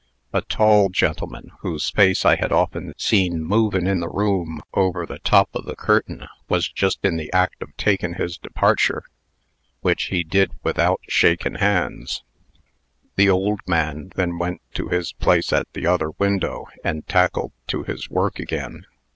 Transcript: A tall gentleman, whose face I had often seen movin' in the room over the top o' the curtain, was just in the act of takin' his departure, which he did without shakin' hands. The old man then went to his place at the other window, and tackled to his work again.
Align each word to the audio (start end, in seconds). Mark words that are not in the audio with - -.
A 0.33 0.41
tall 0.41 0.89
gentleman, 0.89 1.51
whose 1.59 1.91
face 1.91 2.25
I 2.25 2.35
had 2.35 2.51
often 2.51 2.95
seen 2.97 3.43
movin' 3.43 3.85
in 3.85 3.99
the 3.99 4.09
room 4.09 4.63
over 4.73 5.05
the 5.05 5.19
top 5.19 5.49
o' 5.53 5.61
the 5.61 5.75
curtain, 5.75 6.25
was 6.49 6.67
just 6.67 6.97
in 7.05 7.17
the 7.17 7.31
act 7.31 7.61
of 7.61 7.77
takin' 7.77 8.15
his 8.15 8.39
departure, 8.39 9.03
which 9.81 10.05
he 10.05 10.23
did 10.23 10.53
without 10.63 11.01
shakin' 11.07 11.53
hands. 11.61 12.23
The 13.15 13.29
old 13.29 13.59
man 13.67 14.09
then 14.15 14.39
went 14.39 14.63
to 14.73 14.87
his 14.87 15.13
place 15.13 15.53
at 15.53 15.71
the 15.73 15.85
other 15.85 16.09
window, 16.17 16.65
and 16.83 17.05
tackled 17.07 17.51
to 17.67 17.83
his 17.83 18.09
work 18.09 18.39
again. 18.39 18.87